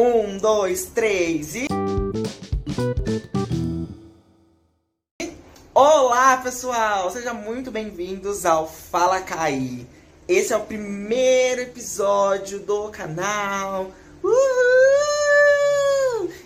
[0.00, 1.66] Um, dois, três e.
[5.74, 7.10] Olá, pessoal!
[7.10, 9.84] Sejam muito bem-vindos ao Fala Caí.
[10.28, 13.90] Esse é o primeiro episódio do canal.
[14.22, 14.38] Uhul!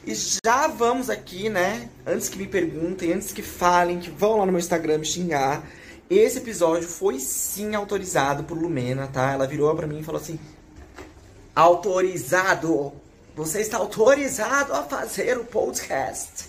[0.07, 1.91] E já vamos aqui, né?
[2.07, 5.63] Antes que me perguntem, antes que falem, que vão lá no meu Instagram me xingar.
[6.09, 9.31] Esse episódio foi sim autorizado por Lumena, tá?
[9.31, 10.41] Ela virou pra mim e falou assim:
[11.55, 12.95] Autorizado!
[13.35, 16.45] Você está autorizado a fazer o podcast.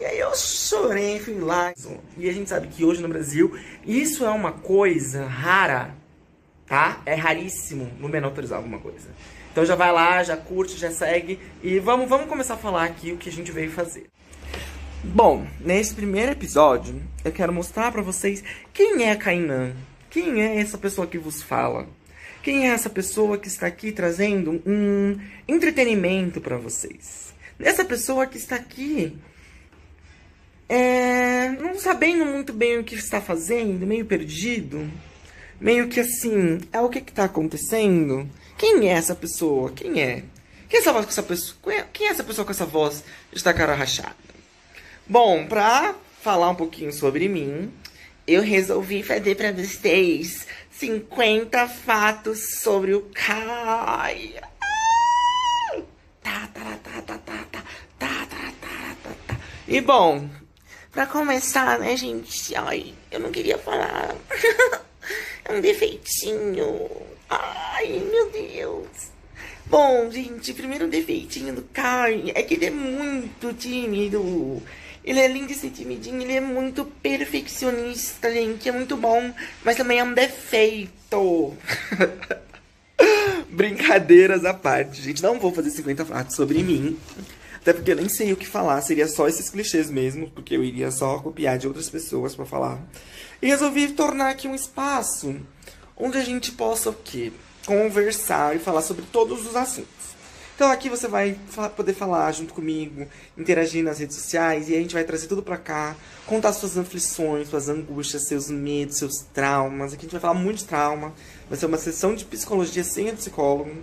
[0.00, 1.74] E aí eu chorei, fui lá.
[2.16, 5.94] E a gente sabe que hoje no Brasil isso é uma coisa rara,
[6.66, 7.02] tá?
[7.04, 9.08] É raríssimo no menor autorizar alguma coisa.
[9.52, 13.12] Então já vai lá, já curte, já segue e vamos, vamos começar a falar aqui
[13.12, 14.06] o que a gente veio fazer.
[15.04, 18.42] Bom, nesse primeiro episódio eu quero mostrar para vocês
[18.72, 19.74] quem é a Kainan.
[20.08, 21.86] Quem é essa pessoa que vos fala?
[22.42, 27.34] Quem é essa pessoa que está aqui trazendo um entretenimento para vocês?
[27.58, 29.14] Essa pessoa que está aqui
[30.66, 34.90] é, não sabendo muito bem o que está fazendo, meio perdido,
[35.60, 38.26] meio que assim, é o que está acontecendo?
[38.56, 39.72] Quem é essa pessoa?
[39.72, 40.22] Quem é?
[40.68, 41.74] Quem é essa voz com essa pessoa?
[41.92, 44.14] Quem é essa pessoa com essa voz de cara rachada?
[45.06, 47.70] Bom, pra falar um pouquinho sobre mim,
[48.26, 50.46] eu resolvi fazer para vocês
[50.80, 54.34] 50 fatos sobre o Kai.
[56.22, 57.64] Tá, tá, tá, tá, tá, tá,
[57.98, 59.36] tá, tá, tá, tá, tá.
[59.68, 60.26] E bom,
[60.90, 62.56] pra começar, né, gente?
[62.56, 64.16] Ai, eu não queria falar.
[65.44, 66.90] é um defeitinho.
[67.28, 68.88] Ai, meu Deus.
[69.66, 74.62] Bom, gente, primeiro defeitinho do Kai é que ele é muito tímido.
[75.04, 78.68] Ele é lindo esse timidinho, ele é muito perfeccionista, gente.
[78.68, 79.32] É muito bom,
[79.64, 81.54] mas também é um defeito.
[83.48, 85.22] Brincadeiras à parte, gente.
[85.22, 86.98] Não vou fazer 50 fatos sobre mim.
[87.60, 90.64] Até porque eu nem sei o que falar, seria só esses clichês mesmo, porque eu
[90.64, 92.78] iria só copiar de outras pessoas para falar.
[93.42, 95.36] E resolvi tornar aqui um espaço
[95.96, 97.32] onde a gente possa o quê?
[97.66, 99.99] Conversar e falar sobre todos os assuntos.
[100.60, 101.38] Então aqui você vai
[101.74, 105.56] poder falar junto comigo, interagir nas redes sociais e a gente vai trazer tudo pra
[105.56, 109.94] cá, contar suas aflições, suas angústias, seus medos, seus traumas.
[109.94, 111.14] Aqui a gente vai falar muito de trauma.
[111.48, 113.74] Vai ser uma sessão de psicologia sem a psicólogo.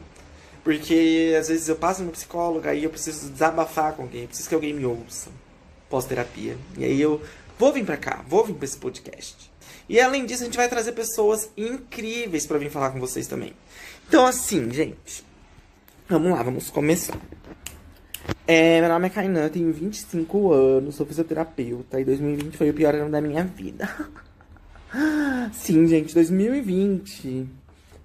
[0.64, 4.54] Porque às vezes eu passo no psicólogo e eu preciso desabafar com alguém, preciso que
[4.54, 5.32] alguém me ouça
[5.90, 6.56] pós-terapia.
[6.78, 7.20] E aí eu
[7.58, 9.52] vou vir pra cá, vou vir pra esse podcast.
[9.90, 13.56] E além disso, a gente vai trazer pessoas incríveis para vir falar com vocês também.
[14.08, 15.26] Então, assim, gente,
[16.10, 17.20] Vamos lá, vamos começar.
[18.48, 22.96] É, meu nome é Kainan, tenho 25 anos, sou fisioterapeuta e 2020 foi o pior
[22.96, 23.90] ano da minha vida.
[25.52, 27.50] Sim, gente, 2020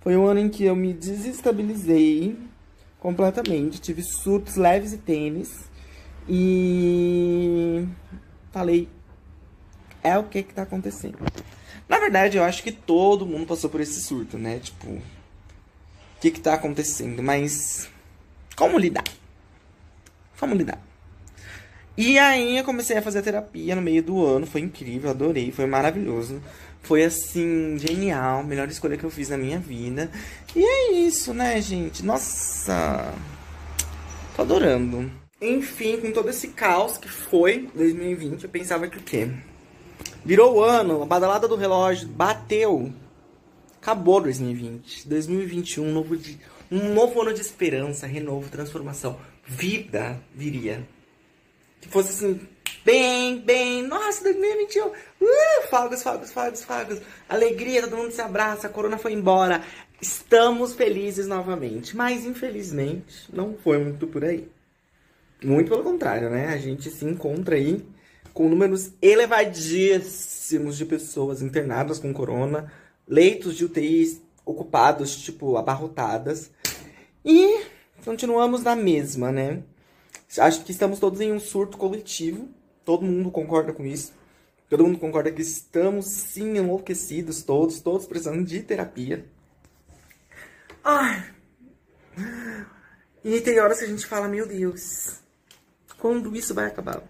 [0.00, 2.36] foi um ano em que eu me desestabilizei
[2.98, 5.70] completamente, tive surtos leves e tênis
[6.28, 7.86] e
[8.50, 8.88] falei,
[10.02, 11.18] é o que que tá acontecendo.
[11.88, 14.58] Na verdade, eu acho que todo mundo passou por esse surto, né?
[14.58, 15.00] Tipo,
[16.22, 17.20] que que tá acontecendo?
[17.20, 17.88] Mas
[18.54, 19.02] como lidar?
[20.38, 20.80] Como lidar?
[21.96, 25.66] E aí eu comecei a fazer terapia no meio do ano, foi incrível, adorei, foi
[25.66, 26.40] maravilhoso.
[26.80, 30.10] Foi assim, genial, melhor escolha que eu fiz na minha vida.
[30.54, 32.04] E é isso, né, gente?
[32.04, 33.12] Nossa!
[34.36, 35.10] Tô adorando.
[35.40, 39.28] Enfim, com todo esse caos que foi 2020, eu pensava que o quê?
[40.24, 42.92] Virou o ano, a badalada do relógio bateu.
[43.82, 45.08] Acabou 2020.
[45.08, 46.38] 2021, novo dia
[46.72, 49.20] um novo ano de esperança, renovo, transformação.
[49.44, 50.88] Vida viria.
[51.82, 52.40] Que fosse assim,
[52.82, 54.94] bem, bem, nossa, 2021, uh,
[55.68, 59.62] fogos, fogos, fogos, fogos, alegria, todo mundo se abraça, a corona foi embora,
[60.00, 61.94] estamos felizes novamente.
[61.94, 64.48] Mas, infelizmente, não foi muito por aí.
[65.44, 66.48] Muito pelo contrário, né?
[66.48, 67.84] A gente se encontra aí
[68.32, 72.72] com números elevadíssimos de pessoas internadas com corona,
[73.06, 76.50] leitos de UTI ocupados, tipo, abarrotadas.
[77.24, 77.64] E
[78.04, 79.62] continuamos na mesma, né?
[80.38, 82.48] Acho que estamos todos em um surto coletivo.
[82.84, 84.12] Todo mundo concorda com isso.
[84.68, 89.26] Todo mundo concorda que estamos sim enlouquecidos todos, todos precisando de terapia.
[90.82, 91.30] Ai.
[93.22, 95.20] E tem horas que a gente fala, meu Deus,
[95.98, 97.02] quando isso vai acabar?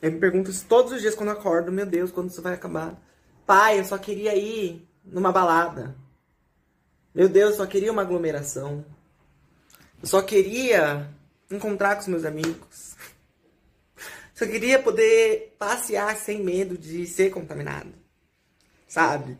[0.00, 2.96] Eu me pergunto isso todos os dias quando acordo, meu Deus, quando isso vai acabar?
[3.44, 5.96] Pai, eu só queria ir numa balada.
[7.14, 8.84] Meu Deus, eu só queria uma aglomeração.
[10.00, 11.08] Eu só queria
[11.50, 12.96] encontrar com os meus amigos.
[14.34, 17.92] Só queria poder passear sem medo de ser contaminado.
[18.86, 19.36] Sabe?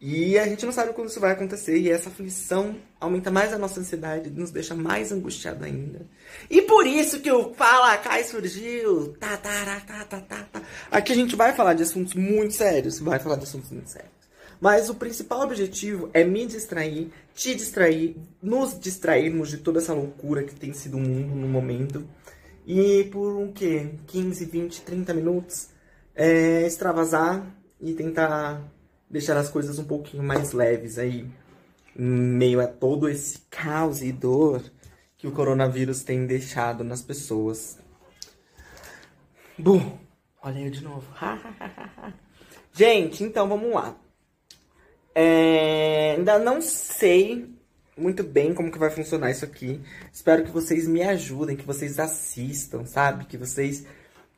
[0.00, 1.78] E a gente não sabe quando isso vai acontecer.
[1.78, 6.06] E essa aflição aumenta mais a nossa ansiedade, nos deixa mais angustiado ainda.
[6.48, 9.14] E por isso que o Fala Cai surgiu.
[9.18, 10.62] Tá, tá, tá, tá, tá, tá.
[10.90, 13.00] Aqui a gente vai falar de assuntos muito sérios.
[13.00, 14.15] Vai falar de assuntos muito sérios.
[14.60, 20.42] Mas o principal objetivo é me distrair, te distrair, nos distrairmos de toda essa loucura
[20.42, 22.06] que tem sido o mundo no momento.
[22.66, 23.90] E por um quê?
[24.06, 25.68] 15, 20, 30 minutos,
[26.14, 27.46] é, extravasar
[27.80, 28.62] e tentar
[29.08, 31.28] deixar as coisas um pouquinho mais leves aí,
[31.96, 34.62] em meio a todo esse caos e dor
[35.16, 37.78] que o coronavírus tem deixado nas pessoas.
[39.58, 39.98] Bum!
[40.42, 41.06] Olha eu de novo.
[42.72, 43.96] Gente, então vamos lá.
[45.18, 47.48] É, ainda não sei
[47.96, 49.80] muito bem como que vai funcionar isso aqui.
[50.12, 53.24] Espero que vocês me ajudem, que vocês assistam, sabe?
[53.24, 53.86] Que vocês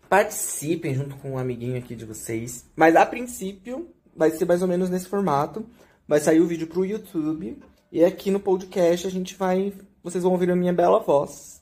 [0.08, 2.64] participem junto com um amiguinho aqui de vocês.
[2.76, 5.66] Mas a princípio vai ser mais ou menos nesse formato.
[6.06, 7.58] Vai sair o vídeo pro YouTube
[7.90, 11.60] e aqui no podcast a gente vai, vocês vão ouvir a minha bela voz.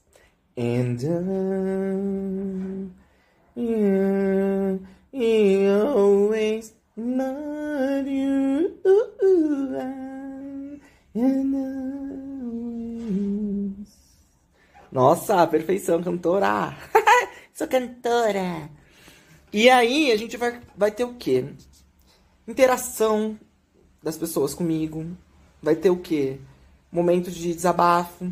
[0.58, 0.98] And
[3.56, 4.80] I, you,
[5.10, 6.75] you always
[14.90, 16.74] Nossa, perfeição, cantora!
[17.52, 18.70] Sou cantora!
[19.52, 21.44] E aí, a gente vai, vai ter o quê?
[22.48, 23.38] Interação
[24.02, 25.04] das pessoas comigo.
[25.62, 26.40] Vai ter o quê?
[26.90, 28.24] Momentos de desabafo.
[28.24, 28.28] A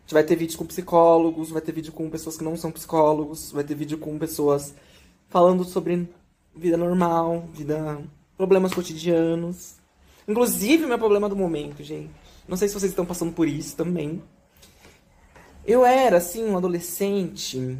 [0.00, 3.52] gente vai ter vídeo com psicólogos, vai ter vídeo com pessoas que não são psicólogos,
[3.52, 4.74] vai ter vídeo com pessoas
[5.28, 6.08] falando sobre
[6.54, 8.00] vida normal, vida,
[8.36, 9.76] problemas cotidianos.
[10.26, 12.10] Inclusive, meu problema do momento, gente.
[12.46, 14.22] Não sei se vocês estão passando por isso também.
[15.64, 17.78] Eu era, assim, um adolescente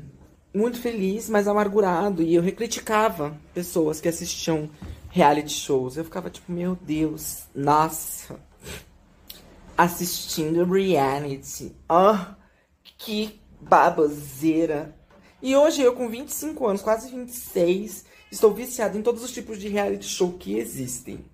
[0.55, 2.23] muito feliz, mas amargurado.
[2.23, 4.69] E eu criticava pessoas que assistiam
[5.09, 5.97] reality shows.
[5.97, 8.39] Eu ficava tipo, meu Deus, nossa.
[9.77, 11.75] Assistindo reality.
[11.89, 14.95] Ah, oh, que baboseira.
[15.43, 19.69] E hoje eu, com 25 anos, quase 26, estou viciado em todos os tipos de
[19.69, 21.25] reality show que existem.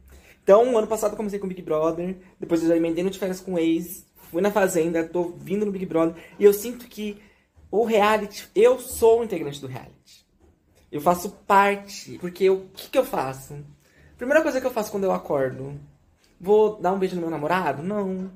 [0.43, 3.59] Então, ano passado comecei com Big Brother, depois eu já emendei no de férias com
[3.59, 7.21] ex, fui na Fazenda, tô vindo no Big Brother, e eu sinto que
[7.71, 10.25] o reality, eu sou o integrante do reality.
[10.91, 13.57] Eu faço parte, porque o que, que eu faço?
[14.17, 15.79] Primeira coisa que eu faço quando eu acordo,
[16.41, 17.83] vou dar um beijo no meu namorado?
[17.83, 18.31] Não.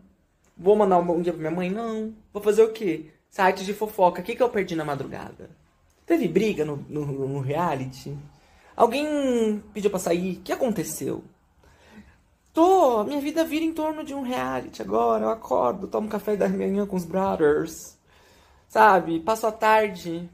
[0.59, 1.71] Vou mandar um bom dia pra minha mãe?
[1.71, 2.13] Não.
[2.33, 3.07] Vou fazer o quê?
[3.31, 4.21] Site de fofoca.
[4.21, 5.49] O que, que eu perdi na madrugada?
[6.05, 8.15] Teve briga no, no, no reality?
[8.81, 10.39] Alguém pediu pra sair?
[10.39, 11.23] O que aconteceu?
[12.51, 15.27] Tô, minha vida vira em torno de um reality agora.
[15.27, 17.99] Eu acordo, tomo café da manhã com os brothers.
[18.71, 19.21] Sabe?
[19.21, 20.27] Passo a tarde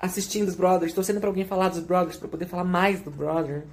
[0.00, 3.66] assistindo os brothers, torcendo pra alguém falar dos brothers, pra poder falar mais do brother.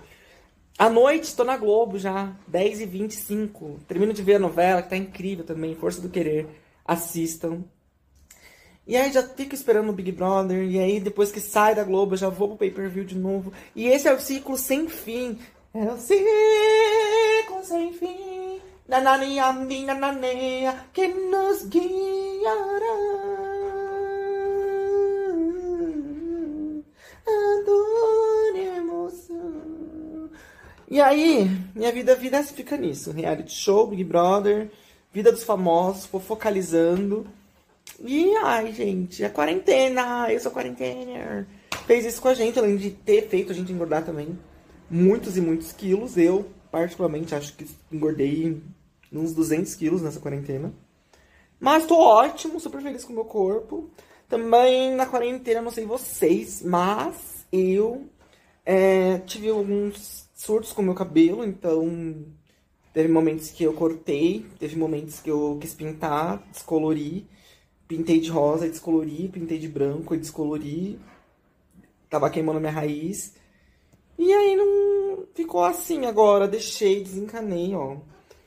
[0.77, 3.79] À noite, tô na Globo já, 10h25.
[3.87, 6.49] Termino de ver a novela, que tá incrível também, Força do Querer.
[6.83, 7.63] Assistam.
[8.91, 10.69] E aí já fico esperando o Big Brother.
[10.69, 13.53] E aí depois que sai da Globo, já vou pro pay-per-view de novo.
[13.73, 15.39] E esse é o ciclo sem fim.
[15.73, 21.85] É o ciclo sem fim, nanania, nananeia, que nos guiará.
[27.25, 30.29] A dor e a emoção.
[30.89, 33.11] E aí, minha vida, vida fica nisso.
[33.11, 34.69] Reality show, Big Brother,
[35.13, 37.25] vida dos famosos, focalizando.
[38.03, 41.47] E, ai, gente, a quarentena, eu sou quarentena.
[41.85, 44.37] Fez isso com a gente, além de ter feito a gente engordar também
[44.89, 46.17] muitos e muitos quilos.
[46.17, 48.61] Eu, particularmente, acho que engordei
[49.11, 50.73] uns 200 quilos nessa quarentena.
[51.59, 53.89] Mas tô ótimo, super feliz com o meu corpo.
[54.27, 58.07] Também na quarentena, não sei vocês, mas eu
[58.65, 62.25] é, tive alguns surtos com o meu cabelo, então
[62.93, 67.27] teve momentos que eu cortei, teve momentos que eu quis pintar, descolori,
[67.91, 70.97] pintei de rosa e descolori, pintei de branco e descolori,
[72.09, 73.33] tava queimando minha raiz.
[74.17, 77.97] E aí não ficou assim agora, deixei, desencanei, ó.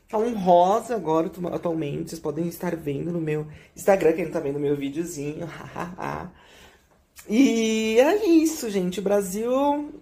[0.08, 3.46] Tá um rosa agora, atualmente, vocês podem estar vendo no meu
[3.76, 5.46] Instagram, quem tá vendo meu videozinho,
[7.28, 9.92] E é isso, gente, o Brasil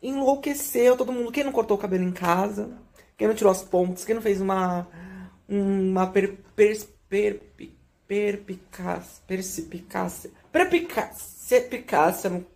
[0.00, 2.70] enlouqueceu, todo mundo, quem não cortou o cabelo em casa,
[3.16, 4.86] quem não tirou as pontas, quem não fez uma,
[5.48, 6.76] uma per, per,
[7.08, 7.40] per,
[8.06, 12.46] perpicácia, perspicácia, perpicácia, perpicácia,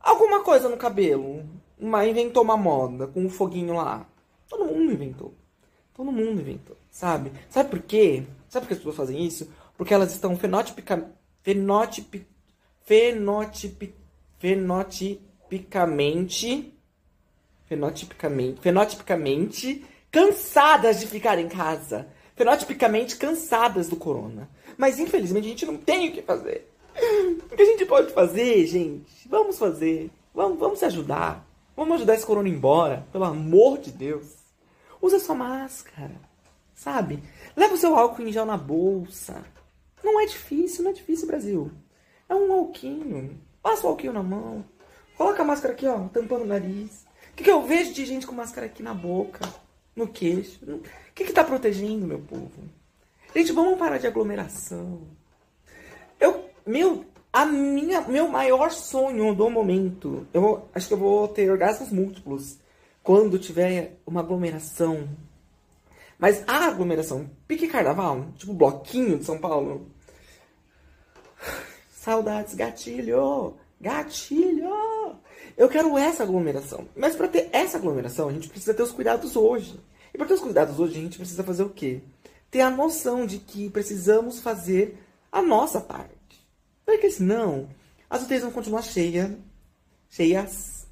[0.00, 1.44] alguma coisa no cabelo,
[1.78, 4.06] uma, inventou uma moda com um foguinho lá.
[4.48, 5.34] Todo mundo inventou.
[5.94, 7.32] Todo mundo inventou, sabe?
[7.48, 8.24] Sabe por quê?
[8.48, 9.52] Sabe por que as pessoas fazem isso?
[9.76, 11.10] Porque elas estão fenotipica,
[11.42, 12.26] fenotip,
[12.84, 13.94] fenotip,
[14.38, 16.72] fenotipicamente
[17.72, 22.06] fenotipicamente, fenotipicamente cansadas de ficar em casa.
[22.34, 24.48] Fenotipicamente cansadas do corona.
[24.76, 26.70] Mas infelizmente a gente não tem o que fazer.
[27.50, 29.28] O que a gente pode fazer, gente?
[29.28, 30.10] Vamos fazer.
[30.34, 31.46] Vamos, vamos se ajudar.
[31.76, 33.06] Vamos ajudar esse corona embora.
[33.12, 34.34] Pelo amor de Deus.
[35.00, 36.14] Usa sua máscara.
[36.74, 37.22] Sabe?
[37.56, 39.44] Leva o seu álcool em gel na bolsa.
[40.02, 41.70] Não é difícil, não é difícil, Brasil.
[42.28, 43.38] É um alquinho.
[43.62, 44.64] Passa o alquinho na mão.
[45.16, 47.04] Coloca a máscara aqui, ó, tampando o nariz.
[47.32, 49.40] O que, que eu vejo de gente com máscara aqui na boca,
[49.94, 50.58] no queixo?
[51.12, 52.50] O que, que tá protegendo, meu povo?
[53.34, 55.02] Gente, vamos parar de aglomeração.
[56.18, 61.50] Eu, meu, a minha, meu maior sonho do momento, eu acho que eu vou ter
[61.50, 62.58] orgasmos múltiplos
[63.02, 65.08] quando tiver uma aglomeração
[66.22, 69.88] mas a aglomeração pique carnaval, tipo bloquinho de São Paulo.
[71.90, 73.56] Saudades, gatilho!
[73.80, 75.16] Gatilho!
[75.56, 76.86] Eu quero essa aglomeração.
[76.94, 79.80] Mas para ter essa aglomeração, a gente precisa ter os cuidados hoje.
[80.12, 82.00] E para ter os cuidados hoje, a gente precisa fazer o quê?
[82.50, 84.98] Ter a noção de que precisamos fazer
[85.30, 86.12] a nossa parte.
[86.84, 87.68] Porque senão,
[88.10, 89.30] as UTIs vão continuar cheias,
[90.10, 90.86] cheias.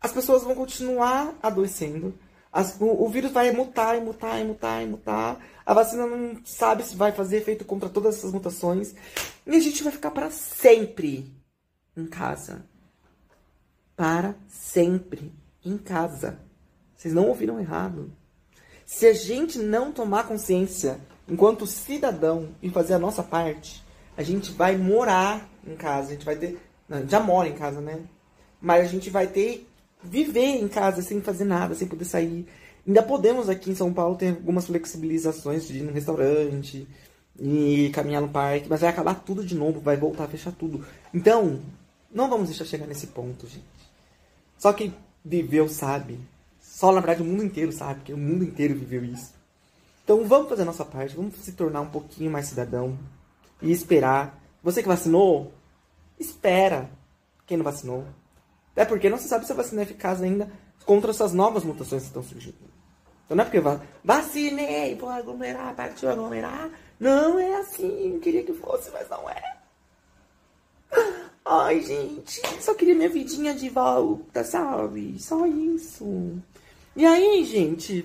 [0.00, 2.14] As pessoas vão continuar adoecendo
[2.52, 5.38] as, o, o, vírus vai mutar e mutar e mutar e mutar.
[5.64, 8.94] A vacina não sabe se vai fazer efeito contra todas essas mutações.
[9.46, 11.32] E a gente vai ficar para sempre
[11.96, 12.64] em casa.
[13.94, 15.32] Para sempre
[15.64, 16.40] em casa.
[17.00, 18.12] Vocês não ouviram errado.
[18.84, 23.82] Se a gente não tomar consciência enquanto cidadão e fazer a nossa parte,
[24.18, 26.08] a gente vai morar em casa.
[26.08, 26.60] A gente vai ter.
[26.86, 28.00] Não, já mora em casa, né?
[28.60, 29.66] Mas a gente vai ter
[30.02, 32.46] viver em casa sem fazer nada, sem poder sair.
[32.86, 36.86] Ainda podemos aqui em São Paulo ter algumas flexibilizações de ir no restaurante
[37.38, 40.84] e caminhar no parque, mas vai acabar tudo de novo, vai voltar a fechar tudo.
[41.14, 41.62] Então,
[42.12, 43.64] não vamos deixar chegar nesse ponto, gente.
[44.58, 46.20] Só quem viveu sabe.
[46.80, 49.34] Só, na verdade, o mundo inteiro sabe, porque o mundo inteiro viveu isso.
[50.02, 52.98] Então, vamos fazer a nossa parte, vamos se tornar um pouquinho mais cidadão
[53.60, 54.40] e esperar.
[54.62, 55.52] Você que vacinou,
[56.18, 56.88] espera.
[57.46, 58.06] Quem não vacinou,
[58.72, 60.50] até porque não se sabe se a vacina é eficaz ainda
[60.86, 62.56] contra essas novas mutações que estão surgindo.
[63.26, 66.70] Então não é porque va vacinei, vou aglomerar, partiu aglomerar.
[66.98, 69.56] Não é assim, queria que fosse, mas não é.
[71.44, 75.18] Ai, gente, só queria minha vidinha de volta, sabe?
[75.18, 76.40] Só isso.
[76.96, 78.04] E aí, gente,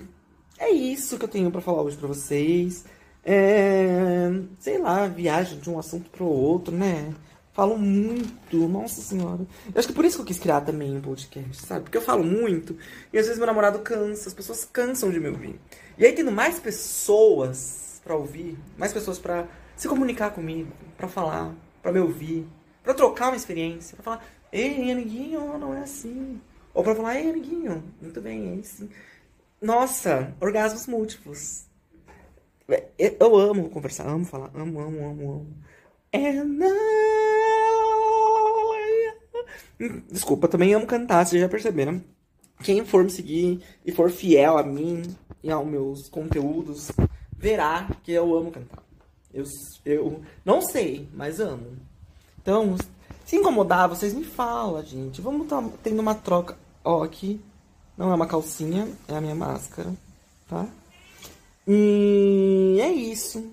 [0.58, 2.84] é isso que eu tenho para falar hoje para vocês.
[3.24, 7.12] É, sei lá, viagem de um assunto pro outro, né?
[7.52, 9.46] Falo muito, nossa senhora.
[9.74, 11.84] Eu acho que por isso que eu quis criar também um podcast, sabe?
[11.84, 12.76] Porque eu falo muito
[13.12, 15.58] e às vezes meu namorado cansa, as pessoas cansam de me ouvir.
[15.98, 21.54] E aí tendo mais pessoas para ouvir, mais pessoas para se comunicar comigo, para falar,
[21.82, 22.46] para me ouvir,
[22.84, 26.40] para trocar uma experiência, para falar, ei, amiguinho, não é assim.
[26.76, 28.90] Ou para falar, ei, amiguinho, muito bem, é assim.
[29.62, 31.64] Nossa, orgasmos múltiplos.
[32.98, 35.56] Eu amo conversar, amo falar, amo, amo, amo, amo.
[36.14, 36.58] And
[40.10, 42.04] Desculpa, também amo cantar, vocês já perceberam.
[42.62, 45.02] Quem for me seguir e for fiel a mim
[45.42, 46.92] e aos meus conteúdos,
[47.32, 48.82] verá que eu amo cantar.
[49.32, 49.44] Eu,
[49.86, 51.78] eu não sei, mas amo.
[52.42, 52.76] Então,
[53.24, 55.22] se incomodar, vocês me falam, gente.
[55.22, 56.65] Vamos tá tendo uma troca.
[56.86, 57.40] Ó, aqui
[57.98, 59.92] não é uma calcinha, é a minha máscara,
[60.48, 60.68] tá?
[61.66, 63.52] E é isso.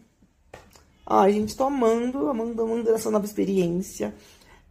[1.03, 4.13] Ai, gente, tô amando, amando, amando essa nova experiência.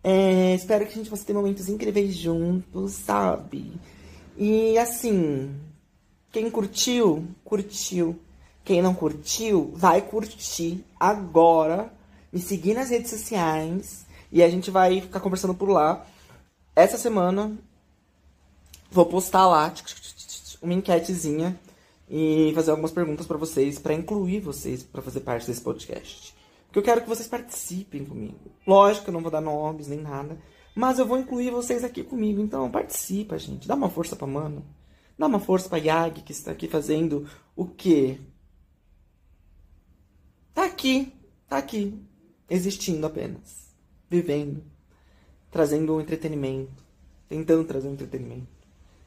[0.05, 3.73] É, espero que a gente possa ter momentos incríveis juntos, sabe?
[4.37, 5.53] E assim,
[6.31, 8.17] quem curtiu, curtiu.
[8.65, 11.93] Quem não curtiu, vai curtir agora.
[12.33, 14.07] Me seguir nas redes sociais.
[14.31, 16.07] E a gente vai ficar conversando por lá.
[16.77, 17.59] Essa semana
[18.93, 19.73] vou postar lá
[20.61, 21.59] uma enquetezinha
[22.09, 26.35] e fazer algumas perguntas para vocês, para incluir vocês para fazer parte desse podcast.
[26.67, 28.53] Porque eu quero que vocês participem comigo.
[28.67, 30.39] Lógico eu não vou dar nomes nem nada,
[30.75, 32.41] mas eu vou incluir vocês aqui comigo.
[32.41, 33.67] Então participa, gente.
[33.67, 34.65] Dá uma força pra Mano.
[35.19, 38.19] Dá uma força pra Yag, que está aqui fazendo o quê?
[40.55, 41.13] Tá aqui,
[41.49, 41.99] tá aqui,
[42.49, 43.75] existindo apenas,
[44.09, 44.63] vivendo,
[45.51, 46.85] trazendo um entretenimento,
[47.27, 48.62] tentando trazer um entretenimento.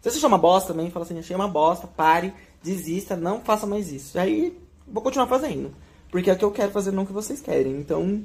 [0.05, 2.31] Se você chama bosta também, fala assim, achei uma bosta, pare,
[2.61, 4.19] desista, não faça mais isso.
[4.19, 4.55] Aí
[4.87, 5.73] vou continuar fazendo.
[6.11, 7.73] Porque é o que eu quero fazer, não o que vocês querem.
[7.79, 8.23] Então,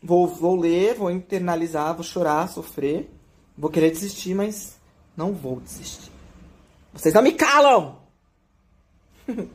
[0.00, 3.10] vou, vou ler, vou internalizar, vou chorar, sofrer.
[3.58, 4.76] Vou querer desistir, mas
[5.16, 6.12] não vou desistir.
[6.94, 7.98] Vocês não me calam!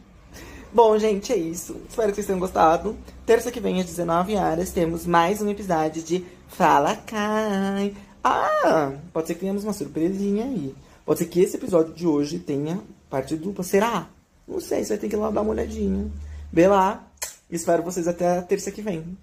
[0.74, 1.80] Bom, gente, é isso.
[1.88, 2.98] Espero que vocês tenham gostado.
[3.26, 7.96] Terça que vem, às 19 horas, temos mais um episódio de Fala Cai.
[8.22, 10.76] Ah, pode ser que tenhamos uma surpresinha aí.
[11.12, 13.66] Pode ser que esse episódio de hoje tenha parte dupla.
[13.66, 14.08] Será?
[14.48, 16.10] Não sei, você vai ter que ir lá dar uma olhadinha.
[16.54, 17.06] Vê lá.
[17.50, 19.18] Espero vocês até a terça que vem.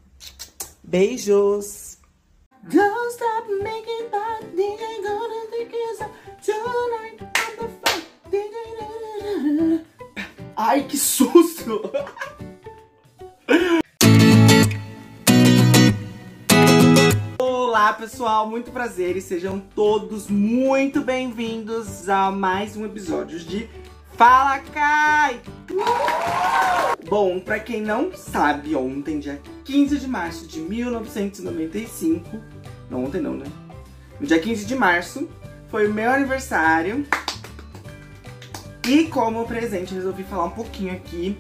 [0.85, 1.97] Beijos!
[2.64, 4.11] Don't stop making
[4.54, 6.00] DJ gonna think it's
[6.45, 7.71] tonight on
[8.33, 9.85] the
[10.59, 11.80] Ai, que susto!
[17.88, 23.66] Olá pessoal, muito prazer e sejam todos muito bem-vindos a mais um episódio de
[24.14, 25.40] Fala Kai!
[27.09, 32.38] Bom, pra quem não sabe, ontem, dia 15 de março de 1995,
[32.90, 33.47] não ontem não, né?
[34.21, 35.26] Dia 15 de março,
[35.71, 37.07] foi o meu aniversário.
[38.87, 41.38] E como presente, resolvi falar um pouquinho aqui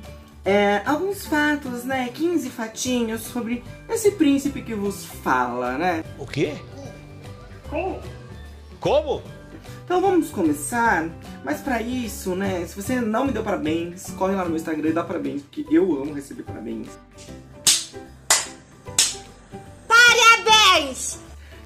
[0.48, 2.08] é, alguns fatos, né?
[2.08, 6.02] 15 fatinhos sobre esse príncipe que vos fala, né?
[6.18, 6.54] O quê?
[7.68, 8.00] Como?
[8.80, 9.22] Como?
[9.84, 11.06] Então vamos começar,
[11.44, 14.88] mas para isso, né, se você não me deu parabéns, corre lá no meu Instagram
[14.88, 16.88] e dá parabéns, porque eu amo receber parabéns.
[19.86, 21.18] Parabéns!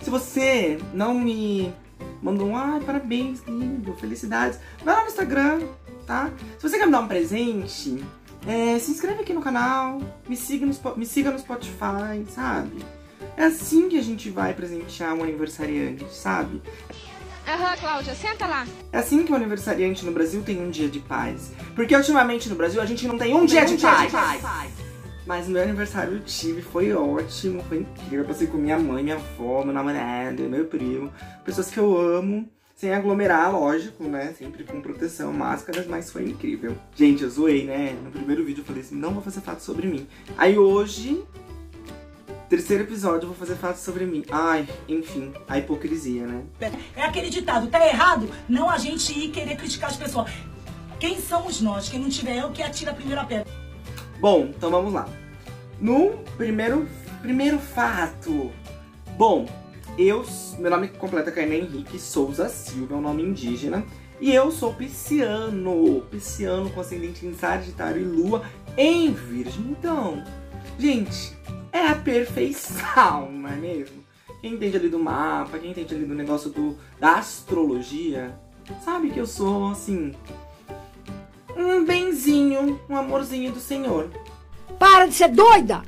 [0.02, 1.72] Se você não me
[2.20, 5.68] mandou um, ai, parabéns, lindo, felicidades, vai lá no Instagram,
[6.04, 6.32] tá?
[6.58, 8.04] Se você quer me dar um presente,
[8.46, 12.84] é, se inscreve aqui no canal, me siga, no, me siga no Spotify, sabe?
[13.36, 16.60] É assim que a gente vai presentear um aniversariante, sabe?
[17.46, 18.66] Aham, uhum, Cláudia, senta lá.
[18.92, 21.52] É assim que o aniversariante no Brasil tem um dia de paz.
[21.74, 24.10] Porque ultimamente no Brasil a gente não tem um, dia, de, um paz.
[24.10, 24.72] dia de paz.
[25.26, 28.20] Mas meu aniversário eu tive, foi ótimo, foi incrível.
[28.20, 31.12] Eu passei com minha mãe, minha avó, meu namorado, meu primo,
[31.44, 32.48] pessoas que eu amo.
[32.82, 34.34] Sem aglomerar, lógico, né?
[34.36, 36.76] Sempre com proteção, máscaras, mas foi incrível.
[36.96, 37.96] Gente, eu zoei, né?
[38.02, 40.04] No primeiro vídeo eu falei assim, não vou fazer fato sobre mim.
[40.36, 41.22] Aí hoje,
[42.48, 44.24] terceiro episódio, eu vou fazer fato sobre mim.
[44.28, 46.42] Ai, enfim, a hipocrisia, né?
[46.96, 50.32] É aquele ditado, tá errado não a gente ir querer criticar as pessoas.
[50.98, 51.88] Quem somos nós?
[51.88, 53.46] Quem não tiver eu que atira a primeira pedra.
[54.18, 55.08] Bom, então vamos lá.
[55.80, 56.88] No primeiro,
[57.20, 58.50] primeiro fato.
[59.16, 59.46] Bom,
[59.98, 60.24] eu,
[60.58, 63.84] meu nome completo é Caimé Henrique Souza Silva, é um nome indígena.
[64.20, 68.44] E eu sou pisciano, pisciano com ascendente em Sagitário e Lua
[68.76, 69.66] em Virgem.
[69.70, 70.22] Então,
[70.78, 71.36] gente,
[71.72, 74.02] é a perfeição, não é mesmo?
[74.40, 78.34] Quem entende ali do mapa, quem entende ali do negócio do, da astrologia,
[78.84, 80.12] sabe que eu sou, assim,
[81.56, 84.10] um benzinho, um amorzinho do Senhor.
[84.78, 85.82] Para de ser doida!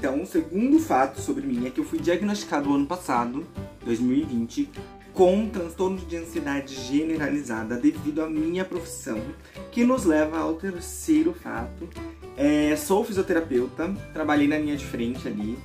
[0.00, 3.46] Então, o segundo fato sobre mim é que eu fui diagnosticado ano passado,
[3.84, 4.70] 2020,
[5.12, 9.20] com transtorno de ansiedade generalizada devido à minha profissão,
[9.70, 11.86] que nos leva ao terceiro fato.
[12.34, 15.58] É, sou fisioterapeuta, trabalhei na linha de frente ali,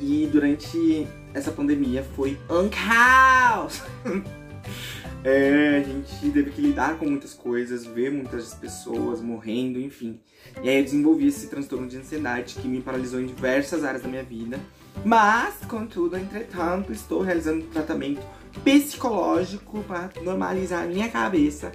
[0.00, 3.82] e durante essa pandemia foi um caos!
[5.22, 10.18] É, a gente teve que lidar com muitas coisas, ver muitas pessoas morrendo, enfim.
[10.62, 14.08] E aí eu desenvolvi esse transtorno de ansiedade que me paralisou em diversas áreas da
[14.08, 14.58] minha vida.
[15.04, 18.22] Mas, contudo, entretanto, estou realizando um tratamento
[18.64, 21.70] psicológico para normalizar a minha cabeça.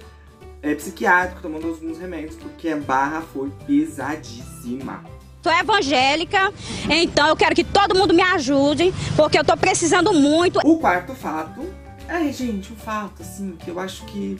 [0.60, 5.04] É psiquiátrico, tomando alguns remédios, porque a barra foi pesadíssima.
[5.40, 6.52] Sou evangélica,
[6.90, 10.58] então eu quero que todo mundo me ajude, porque eu tô precisando muito.
[10.64, 11.62] O quarto fato
[12.08, 14.38] é, gente, o fato, assim, que eu acho que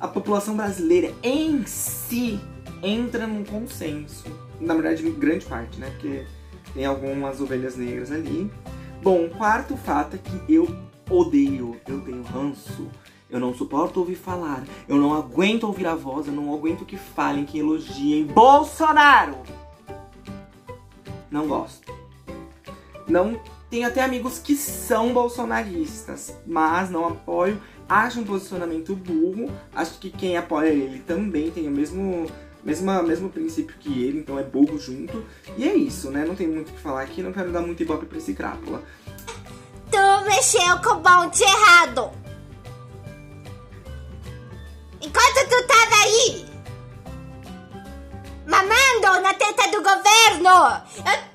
[0.00, 2.40] a população brasileira em si
[2.82, 4.24] entra num consenso.
[4.60, 5.90] Na verdade, grande parte, né?
[5.90, 6.24] Porque
[6.74, 8.50] tem algumas ovelhas negras ali.
[9.02, 10.68] Bom, quarto fato é que eu
[11.10, 12.88] odeio, eu tenho ranço.
[13.28, 14.62] Eu não suporto ouvir falar.
[14.86, 16.26] Eu não aguento ouvir a voz.
[16.26, 19.38] Eu não aguento que falem, que elogiem Bolsonaro.
[21.30, 21.90] Não gosto.
[23.08, 23.40] Não
[23.72, 27.58] tenho até amigos que são bolsonaristas, mas não apoio.
[27.88, 29.50] Acho um posicionamento burro.
[29.74, 32.30] Acho que quem apoia ele também tem o mesmo,
[32.62, 35.24] mesma, mesmo princípio que ele, então é burro junto.
[35.56, 36.22] E é isso, né?
[36.22, 38.82] Não tem muito o que falar aqui, não quero dar muito ibope pra esse crápula.
[39.90, 42.10] Tu mexeu com o bonde errado.
[45.00, 46.44] Enquanto tu tava aí,
[48.46, 51.31] mamando na teta do governo, eu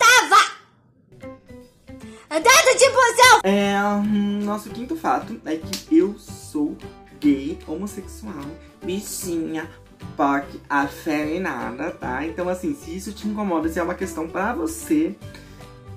[2.29, 3.39] Andando de busão!
[3.43, 6.75] É, hum, nosso quinto fato é que eu sou
[7.21, 8.43] gay, homossexual,
[8.83, 9.69] bichinha,
[10.17, 12.25] POC, afeminada, tá?
[12.25, 15.15] Então, assim, se isso te incomoda, se é uma questão pra você,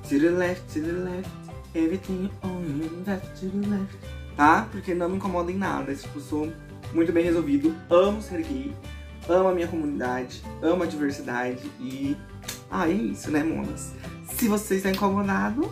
[0.09, 1.31] to the left, to the left,
[1.75, 2.63] everything on
[3.05, 3.99] left, to the left,
[4.37, 4.69] tá?
[4.71, 6.53] Porque não me incomoda em nada, tipo, sou
[6.95, 8.73] muito bem resolvido, amo ser gay,
[9.29, 12.17] amo a minha comunidade, amo a diversidade e...
[12.71, 13.93] Ah, é isso, né, monas?
[14.33, 15.69] Se você está incomodado,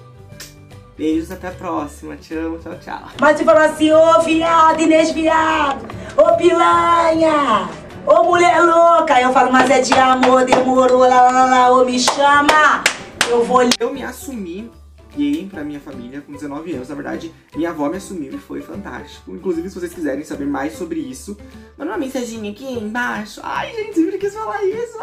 [0.98, 2.16] Beijos, até a próxima.
[2.16, 3.02] Te amo, tchau, tchau.
[3.20, 7.68] Mas te falar assim, ô viado, Inês viado, Ô pilanha!
[8.04, 9.20] Ô mulher louca!
[9.20, 12.82] Eu falo, mas é de amor, demorou, lá, lá, lá, ô me chama!
[13.28, 13.60] Eu vou...
[13.78, 14.68] Eu me assumi
[15.16, 16.88] gay pra minha família com 19 anos.
[16.88, 19.34] Na verdade, minha avó me assumiu e foi fantástico.
[19.34, 21.36] Inclusive, se vocês quiserem saber mais sobre isso,
[21.76, 23.40] manda uma mensaginha aqui embaixo.
[23.42, 24.98] Ai, gente, sempre quis falar isso.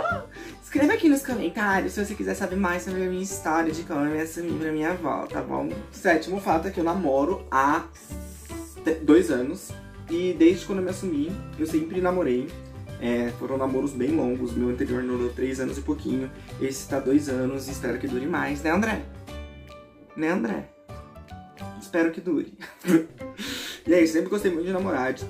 [0.64, 4.02] Escreva aqui nos comentários se você quiser saber mais sobre a minha história de como
[4.02, 5.70] eu me assumi pra minha avó, tá bom?
[5.92, 7.86] Sétimo fato é que eu namoro há
[9.04, 9.72] dois anos.
[10.10, 12.48] E desde quando eu me assumi, eu sempre namorei.
[13.02, 14.54] É, foram namoros bem longos.
[14.54, 16.30] Meu anterior durou três anos e pouquinho.
[16.62, 19.04] Esse tá dois anos e espero que dure mais, né, André?
[20.16, 20.70] Né, André?
[21.80, 22.58] Espero que dure.
[23.86, 25.26] e é isso, sempre gostei muito de namorar, de,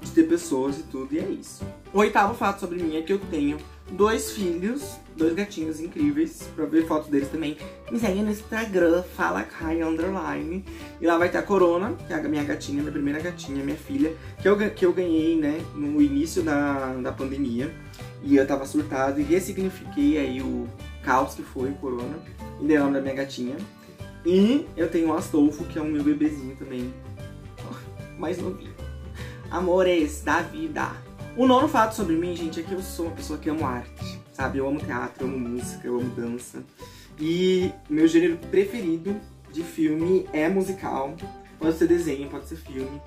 [0.00, 1.64] de ter pessoas e tudo, e é isso.
[1.92, 3.58] O oitavo fato sobre mim é que eu tenho
[3.90, 7.56] dois filhos, dois gatinhos incríveis, pra ver fotos deles também.
[7.90, 10.64] Me segue no Instagram, fala Kai Underline.
[11.00, 13.76] E lá vai ter a Corona, que é a minha gatinha, minha primeira gatinha, minha
[13.76, 17.72] filha, que eu, que eu ganhei, né, no início da, da pandemia.
[18.22, 20.66] E eu tava surtado e ressignifiquei aí o
[21.02, 22.18] caos que foi o Corona.
[22.60, 23.56] E dei o nome da minha gatinha.
[24.26, 26.92] E eu tenho o Astolfo, que é o meu bebezinho também.
[28.18, 28.74] Mais novinho.
[29.48, 30.90] Amores da vida.
[31.36, 34.20] O nono fato sobre mim, gente, é que eu sou uma pessoa que amo arte.
[34.32, 34.58] Sabe?
[34.58, 36.64] Eu amo teatro, eu amo música, eu amo dança.
[37.20, 39.14] E meu gênero preferido
[39.52, 41.14] de filme é musical.
[41.56, 43.00] Pode ser desenho, pode ser filme.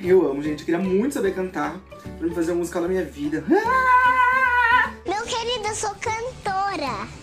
[0.00, 0.60] Eu amo, gente.
[0.60, 1.80] Eu queria muito saber cantar
[2.16, 3.44] pra me fazer um musical na minha vida.
[5.04, 7.19] Meu querido, eu sou cantora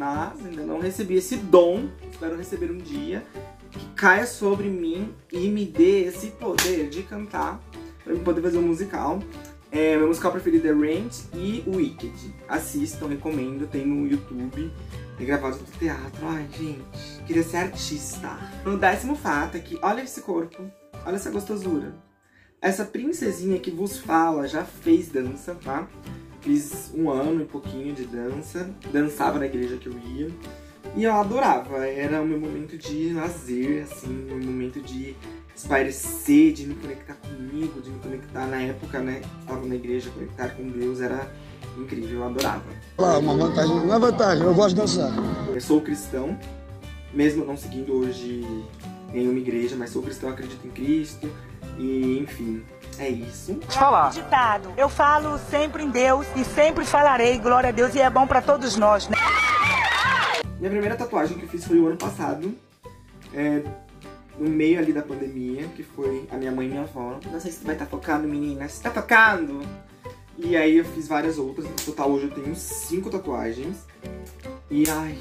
[0.00, 1.90] mas ainda não recebi esse dom.
[2.10, 3.22] Espero receber um dia
[3.70, 7.60] que caia sobre mim e me dê esse poder de cantar
[8.02, 9.22] para eu poder fazer um musical.
[9.70, 12.34] É, meu musical preferido é Rent e Wicked.
[12.48, 14.72] Assistam, recomendo, tem no YouTube.
[15.18, 16.26] Tem gravado no teatro.
[16.26, 18.38] Ai, gente, queria ser artista.
[18.64, 20.64] No décimo fato é que, olha esse corpo,
[21.04, 21.94] olha essa gostosura.
[22.62, 25.86] Essa princesinha que vos fala já fez dança, tá?
[26.40, 30.28] Fiz um ano e pouquinho de dança, dançava na igreja que eu ia.
[30.96, 35.14] E eu adorava, era o meu momento de lazer, assim, o meu momento de
[35.54, 39.20] espairecer, de me conectar comigo, de me conectar na época, né?
[39.40, 41.30] Estava na igreja, conectar com Deus, era
[41.76, 42.64] incrível, eu adorava.
[42.98, 45.12] Ah, uma vantagem, uma vantagem, eu gosto de dançar.
[45.54, 46.36] Eu sou cristão,
[47.12, 48.44] mesmo não seguindo hoje
[49.12, 51.30] nenhuma igreja, mas sou cristão, acredito em Cristo,
[51.78, 52.62] e enfim,
[52.98, 53.58] é isso.
[53.68, 54.10] Falar.
[54.10, 54.72] Ditado.
[54.76, 58.42] Eu falo sempre em Deus e sempre falarei, glória a Deus, e é bom para
[58.42, 59.16] todos nós, né?
[60.58, 62.54] Minha primeira tatuagem que eu fiz foi o ano passado,
[63.32, 63.62] é,
[64.38, 67.18] no meio ali da pandemia, que foi a minha mãe e minha avó.
[67.30, 68.68] Não sei se vai estar tá tocando, menina.
[68.68, 69.60] Se tá tocando!
[70.38, 71.66] E aí eu fiz várias outras.
[71.66, 73.86] No total hoje eu tenho cinco tatuagens.
[74.70, 75.18] E ai,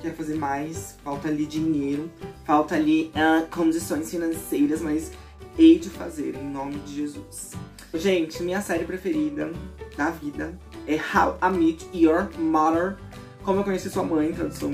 [0.00, 0.96] quero fazer mais.
[1.04, 2.10] Falta ali dinheiro,
[2.44, 5.12] falta ali uh, condições financeiras, mas
[5.58, 7.52] hei de fazer em nome de Jesus.
[7.92, 9.52] Gente, minha série preferida
[9.96, 12.96] da vida é How I Met Your Mother.
[13.42, 14.72] Como eu conheci sua mãe, tradução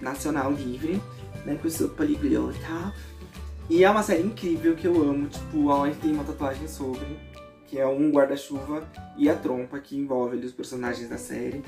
[0.00, 1.00] nacional livre,
[1.44, 1.56] né?
[1.60, 2.92] Que eu sou poliglota.
[3.70, 7.06] E é uma série incrível que eu amo, tipo, onde tem uma tatuagem sobre,
[7.72, 11.64] que é um guarda-chuva e a trompa que envolve ali os personagens da série.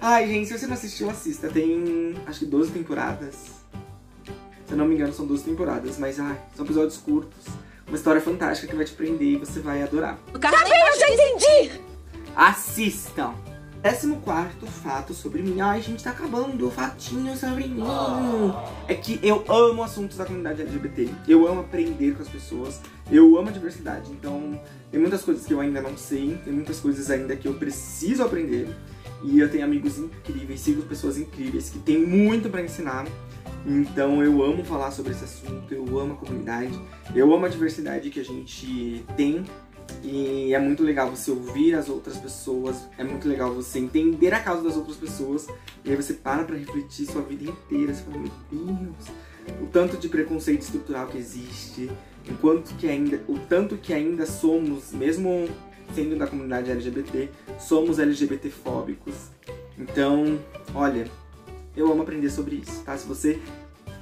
[0.00, 1.48] Ai, gente, se você não assistiu, assista.
[1.48, 3.52] Tem, acho que 12 temporadas.
[4.66, 7.44] Se eu não me engano, são 12 temporadas, mas ai, são episódios curtos.
[7.86, 10.18] Uma história fantástica que vai te prender e você vai adorar.
[10.40, 11.80] Tá bem, eu já entendi!
[12.34, 13.32] Assistam!
[13.80, 15.60] Décimo quarto fato sobre mim.
[15.60, 17.84] Ai, gente, tá acabando o fatinho sobre mim.
[18.88, 21.10] É que eu amo assuntos da comunidade LGBT.
[21.28, 22.80] Eu amo aprender com as pessoas.
[23.10, 24.10] Eu amo a diversidade.
[24.10, 26.38] Então, tem muitas coisas que eu ainda não sei.
[26.44, 28.68] Tem muitas coisas ainda que eu preciso aprender.
[29.22, 33.06] E eu tenho amigos incríveis, sigo pessoas incríveis que têm muito para ensinar.
[33.66, 36.78] Então eu amo falar sobre esse assunto, eu amo a comunidade,
[37.14, 39.42] eu amo a diversidade que a gente tem
[40.02, 44.40] e é muito legal você ouvir as outras pessoas, é muito legal você entender a
[44.40, 45.46] causa das outras pessoas
[45.82, 49.06] e aí você para pra refletir sua vida inteira, você fala, meu Deus,
[49.60, 51.90] o tanto de preconceito estrutural que existe,
[52.28, 55.48] o quanto que ainda, o tanto que ainda somos, mesmo
[55.94, 57.28] sendo da comunidade LGBT,
[57.58, 59.14] somos LGBT fóbicos.
[59.78, 60.38] Então,
[60.74, 61.06] olha,
[61.76, 62.96] eu amo aprender sobre isso, tá?
[62.96, 63.40] Se você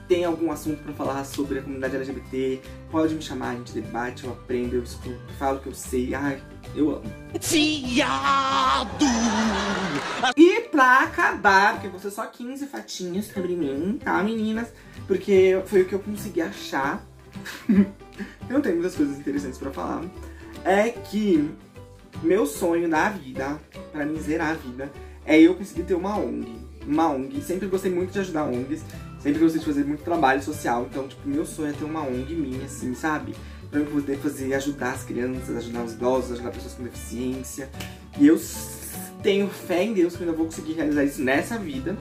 [0.09, 2.61] tem algum assunto para falar sobre a comunidade LGBT,
[2.91, 6.15] pode me chamar, a gente debate, eu aprendo, eu escuto, falo o que eu sei.
[6.15, 6.43] Ai,
[6.75, 7.05] eu amo.
[7.41, 9.05] Fiado!
[10.37, 14.69] E pra acabar, porque você só 15 fatinhas sobre mim, tá, meninas?
[15.07, 17.05] Porque foi o que eu consegui achar.
[17.69, 17.87] eu
[18.51, 20.05] não tenho muitas coisas interessantes para falar.
[20.65, 21.51] É que
[22.23, 23.59] meu sonho da vida,
[23.91, 24.93] para mim zerar a vida,
[25.25, 27.41] é eu conseguir ter uma ONG uma ONG.
[27.43, 28.83] Sempre gostei muito de ajudar ONGs.
[29.23, 30.87] Sempre gostei de fazer muito trabalho social.
[30.91, 33.35] Então, tipo, meu sonho é ter uma ONG minha, assim, sabe?
[33.73, 37.71] pra eu poder fazer, ajudar as crianças, ajudar os idosos, ajudar pessoas com deficiência.
[38.21, 38.39] E eu
[39.23, 41.97] tenho fé em Deus que eu ainda vou conseguir realizar isso nessa vida.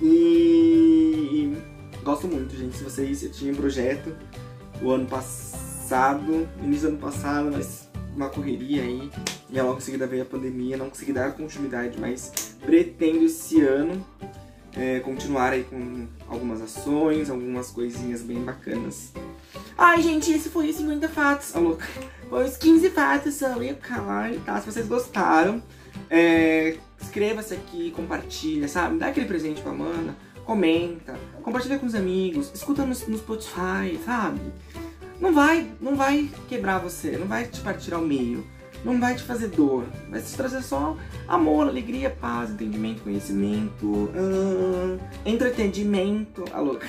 [0.00, 1.52] E
[2.02, 2.78] gosto muito, gente.
[2.78, 4.16] Se vocês, eu tinha um projeto
[4.80, 9.10] o ano passado, início do ano passado, mas uma correria aí.
[9.50, 14.02] E logo em seguida veio a pandemia, não consegui dar continuidade, mas pretendo esse ano
[14.76, 19.12] é, continuar aí com algumas ações, algumas coisinhas bem bacanas.
[19.76, 21.52] Ai, gente, esse foi os 50 fatos.
[21.54, 21.76] Oh,
[22.28, 24.60] foi os 15 fatos sobre o canal, tá?
[24.60, 25.62] Se vocês gostaram,
[26.08, 28.98] é, inscreva-se aqui, compartilha, sabe?
[28.98, 34.40] Dá aquele presente pra Amanda, comenta, compartilha com os amigos, escuta no, no Spotify, sabe?
[35.20, 38.44] Não vai, não vai quebrar você, não vai te partir ao meio,
[38.84, 40.96] não vai te fazer dor, vai te trazer só
[41.28, 46.86] amor, alegria, paz, entendimento, conhecimento, uh, entretenimento, a louca.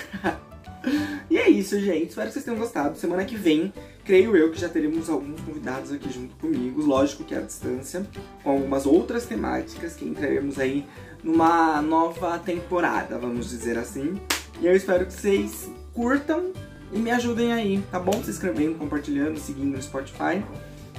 [1.29, 2.09] e é isso, gente.
[2.09, 2.97] Espero que vocês tenham gostado.
[2.97, 3.71] Semana que vem,
[4.03, 6.81] creio eu que já teremos alguns convidados aqui junto comigo.
[6.81, 8.05] Lógico que à distância,
[8.43, 10.85] com algumas outras temáticas que entraremos aí
[11.23, 14.19] numa nova temporada, vamos dizer assim.
[14.59, 16.51] E eu espero que vocês curtam
[16.91, 18.21] e me ajudem aí, tá bom?
[18.23, 20.43] Se inscrevendo, compartilhando, seguindo no Spotify.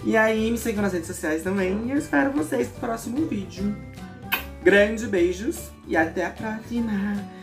[0.07, 1.87] E aí, me sigam nas redes sociais também.
[1.87, 3.75] E eu espero vocês no próximo vídeo.
[4.63, 7.34] Grandes beijos e até a próxima!